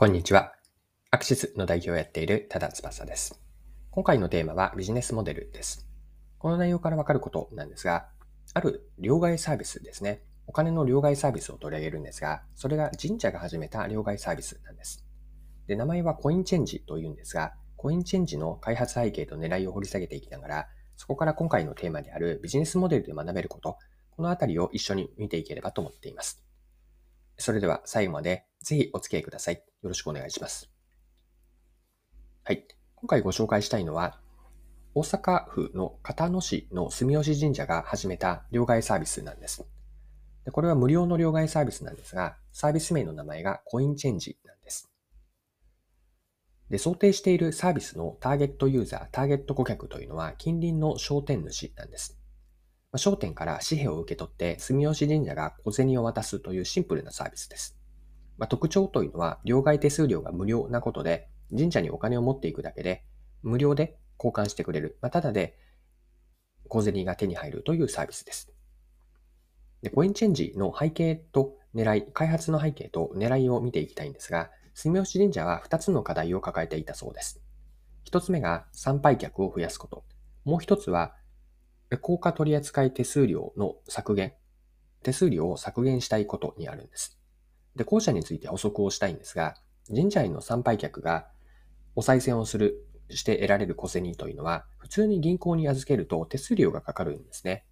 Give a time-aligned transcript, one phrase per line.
[0.00, 0.54] こんにちは。
[1.10, 3.38] アクシスの代表をやっている多田翼です。
[3.90, 5.86] 今回のテーマはビジネスモデルです。
[6.38, 8.08] この内容からわかることなんですが、
[8.54, 10.22] ある両替サービスですね。
[10.46, 15.04] お金の両替サービスを取り上げるんですが、それが神社が始めた両替サービスなんです。
[15.66, 23.76] で、名前はコインチェンジというんですが、コインチェンジの開発背景と狙いを掘り下げていきながら、そこから今回のテーマであるビジネスモデルで学べること、
[24.16, 26.42] このあたりを一緒に見ていければと思っています。
[27.40, 29.54] それでは最後までぜひお付き合いください。
[29.54, 30.70] よろしくお願いします。
[32.44, 32.66] はい。
[32.96, 34.20] 今回ご紹介したいのは、
[34.94, 39.64] 大阪府の片野市の住吉神社が始めた両替サービスなんです。
[40.44, 44.90] でこれは無料の両替サービスなんですが、サービス名の名前がコインチェンジなんです。
[46.68, 52.19] で、想定しているサービスのターゲットユーザー、ターゲット顧客というのは近隣の商店主なんです。
[52.92, 57.78] まあ、商店から紙幣を受け取って住吉神社が小銭を渡すというシンプルなサービスです。
[58.38, 63.04] まあ、特徴というのは、両替手数料が無料なことで、神社にお金を持っていくだけで、
[63.42, 64.98] 無料で交換してくれる。
[65.02, 65.58] まあ、ただで
[66.70, 68.52] 小銭が手に入るというサービスです。
[69.82, 77.42] で、コインチェンジの背景と狙い、開発の背景と狙いを見ていきたいんですが、住吉神社は2つの課題を抱えていたそうです。
[78.10, 80.04] 1つ目が参拝客を増やすこと。
[80.44, 81.14] もう1つは、
[81.96, 84.34] 高価取扱手数料の削減。
[85.02, 87.18] 手数料を削減したいことにあるんです。
[87.74, 89.54] で、後者について補足をしたいんですが、
[89.88, 91.28] 神社への参拝客が
[91.96, 97.64] お賽銭をする、して得られる小銭というのは、普通に銀行に預けると手数料がかかるんですね。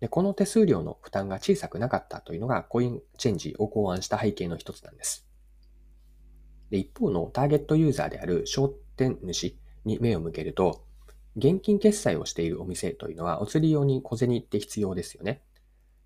[0.00, 5.28] で、この手数料の負担が小さくなかったというのがコインチェンジを考案した背景の一つなんです。
[6.70, 10.86] で、一方のターゲットユーザーである商店主に目を向けると、
[11.36, 15.42] 現金決済をしているお店というのはお釣り用に小銭って必要ですよね。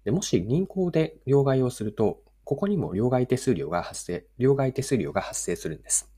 [0.05, 6.13] でもし銀行で両替をすると、ここにも両替手数料が発生、両替手数料が発生するんです。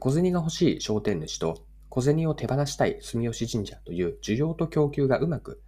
[0.00, 5.62] 小銭が欲しい商店主と小銭を手放したい住吉神社という需要と供給がうまく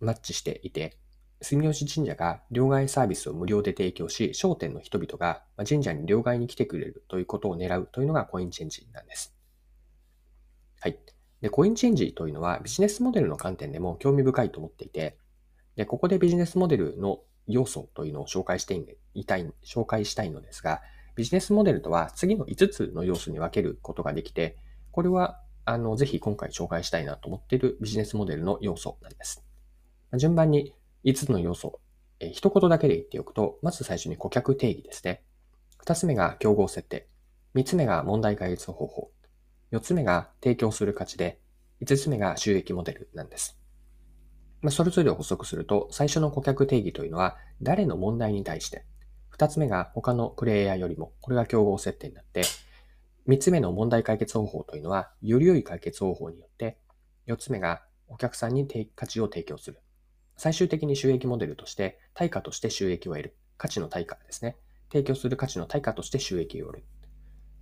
[0.00, 0.96] マッチしていて、
[1.42, 9.37] 住吉神社が両替サービスを無料で提供し、商店の人々が神社に両替に来てくれるということを狙うというのがコインチェンジなんです。
[10.80, 10.98] はい。
[11.40, 15.16] で、コインチェンジというのはビジネスモデルの観点でも興味深いと思っていて、
[15.76, 18.74] で、ここでビジネスモデルの要素というのを紹介して
[19.14, 20.80] いたい、紹介したいのですが、
[21.16, 24.56] ビジネスモデルとは次の5つの要素に分けることができて、
[24.92, 29.44] これは、あの、ぜひ今回紹介したいなと思っているビジネスモデルの要素なんです。
[30.16, 30.74] 順番に
[31.04, 31.80] 5つの要素、
[32.20, 35.22] え一言だけで言っておくと、まず最初に顧客定義ですね。
[35.84, 37.08] 2つ目が競合設定。
[37.54, 39.10] 3つ目が問題解決方法。
[39.72, 41.40] 4つ目が提供する価値で、
[41.82, 43.58] 5つ目が収益モデルなんです。
[44.60, 48.84] まあ、それぞれを補足すると、最初の顧客定義というのは、誰の問題に対して、
[49.28, 52.42] 二つ目が他のプレイヤーよりも、これが競合設定になって、
[53.26, 56.78] 三つ目の問題解決方法というのは、より良い解決方法によって、
[57.26, 59.78] 四つ目がお客さんに価値を提供する。
[60.36, 63.36] 最終的に収益モデルとして、対価として収益を得る。
[63.58, 64.56] 価値の対価ですね。
[64.90, 66.84] 提供する価値の対価として収益を得る。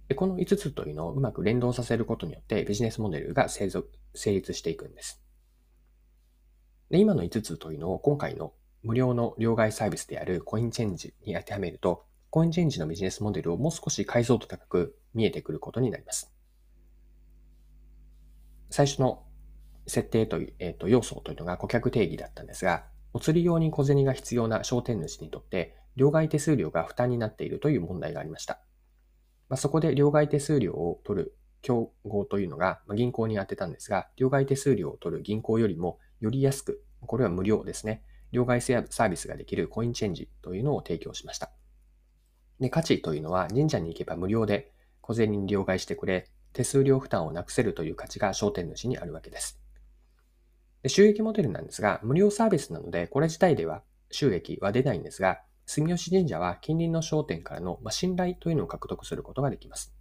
[0.08, 3.68] でこの5つというのをうまく連動させることによってビジネスモデルが成
[4.14, 5.20] 立していくんです。
[6.90, 8.52] で、今の5つというのを今回の
[8.82, 16.32] 無料の両替サービスであるコインチェンジに当てはめると、コインチェンジのビジネスモデルをもう少し解像度高く見えてくることになります。
[18.70, 19.24] 最初の
[19.86, 28.60] 設定という、えーと、要素というのが顧客定義だったんですが、お釣り用に小銭が必要な商店主にとって、両替手数料が負担になっているという問題がありました。
[29.48, 38.02] まあ、そこで両替手数料を取る競合というのがま銀行に当てたんですが、両替手数料を取る銀行よりもより安く、これは無料ですね。
[38.32, 41.50] 両替サービスができるコインチェンジというのを提供しました。
[42.60, 49.60] で、価値というのは神社に行けば無料で小銭に両替してくれ、手数料負担をなくせるという価値が商店主にあるわけです。
[50.82, 59.92] で収益モデルなんですが、無料サービスなので、これ自体では収益は出ないんですが、住吉神社は近隣の商店からの信頼というのを獲得することができます。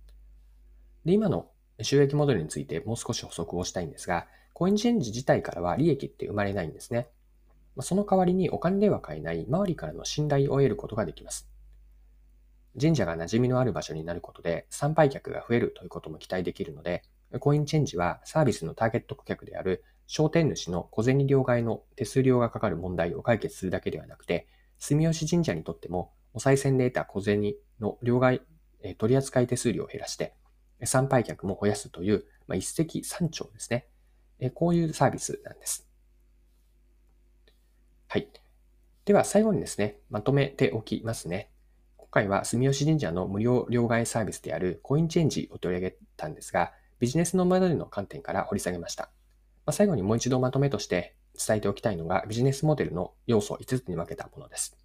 [1.03, 1.49] で、今の
[1.81, 7.09] 収益モデルについてもう少し補足をしたいんですが、コインチェンジ自体からは利益って生まれないんですね。
[7.81, 11.49] その代わりにお金では買えない周りからの信頼を得ることができます。
[12.79, 17.03] 神社が馴染みのある場所になることで参拝客が増えるということも期待できるので、
[17.39, 24.47] コインチェンジはサービスのターゲット顧客である商店主の小銭両替の手数料がかかる問題を解決するだけではなくて、
[24.85, 28.41] 住吉神社にとってもお賽銭で得た小銭の両替、
[28.83, 30.35] え取扱手数料を減らして、
[30.83, 33.87] 参拝客も増やすという、まあ、一石三鳥ですね。
[34.37, 35.87] えこういうサービスなんです。
[38.07, 38.27] はい。
[39.05, 41.49] では最後にですね、まとめておきますね。
[41.97, 49.05] 今回は住吉神社の無料両替サービスであるコインチェンジを取り上げたんですが、ビジネスのモデルの観点から掘り下げました。
[49.65, 54.77] まあ、最後にもう一度まとめとして伝えておきたいのがビジネスモデルの要素5つに分けたものです。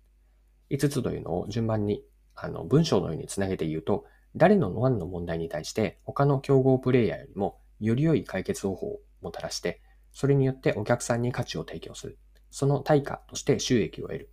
[0.71, 2.03] 5つというのを順番に
[2.35, 4.05] あの文章のようにつなげて言うと、
[4.37, 9.81] 誰の何の問題に対して他の競合プレイヤーよりもより良い解決方法をもたらして、
[10.13, 12.19] それによってお客さんに価値を提供する。
[12.51, 14.31] その対価として収益を得る。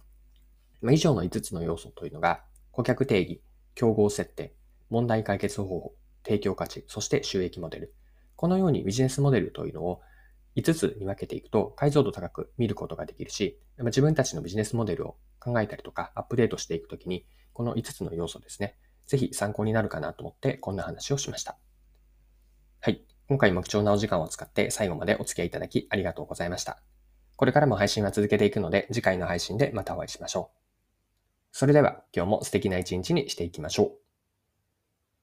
[0.82, 3.42] まあ、以上の5つの要素というのが、顧客定義、
[3.76, 4.54] 競合設定、
[4.90, 5.94] 問題解決方法、
[6.24, 7.96] 提供価値、そして収益モデル。
[8.36, 10.02] このようにビジネスモデルというのを
[10.58, 18.76] 5つに分けていくと解像度高く見ることができるし、自分たちのビジネスモデルを考えたりとかアップデートしていくときに、この5つの要素ですね、
[19.06, 21.58] ぜひ参考になるかなと思ってこんな話をしました。
[22.82, 23.06] はい。
[23.30, 26.82] 今回も貴重なお時間を使って最後までお付き合いいただきありがとうございました。
[27.36, 30.58] これからも配信は続けていくので、次回の配信でまたお会いしましょう。
[31.52, 34.07] それでは今日も素敵な一日にしていきましょう。